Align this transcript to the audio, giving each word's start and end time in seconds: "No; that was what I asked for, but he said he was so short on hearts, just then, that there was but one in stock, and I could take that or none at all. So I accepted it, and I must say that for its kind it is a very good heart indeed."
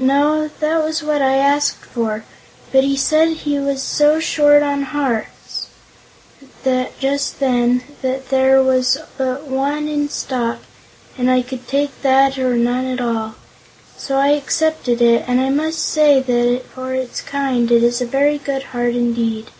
"No; 0.00 0.50
that 0.58 0.82
was 0.82 1.00
what 1.00 1.22
I 1.22 1.36
asked 1.36 1.76
for, 1.84 2.24
but 2.72 2.82
he 2.82 2.96
said 2.96 3.28
he 3.28 3.56
was 3.60 3.80
so 3.80 4.18
short 4.18 4.64
on 4.64 4.82
hearts, 4.82 5.68
just 7.00 7.38
then, 7.38 7.84
that 8.02 8.30
there 8.30 8.60
was 8.64 8.98
but 9.16 9.46
one 9.46 9.86
in 9.86 10.08
stock, 10.08 10.58
and 11.16 11.30
I 11.30 11.42
could 11.42 11.68
take 11.68 12.02
that 12.02 12.36
or 12.36 12.56
none 12.56 12.84
at 12.86 13.00
all. 13.00 13.36
So 13.96 14.16
I 14.16 14.30
accepted 14.30 15.00
it, 15.00 15.24
and 15.28 15.40
I 15.40 15.50
must 15.50 15.78
say 15.78 16.18
that 16.18 16.62
for 16.74 16.92
its 16.92 17.20
kind 17.20 17.70
it 17.70 17.84
is 17.84 18.00
a 18.00 18.06
very 18.06 18.38
good 18.38 18.64
heart 18.74 18.96
indeed." 18.96 19.52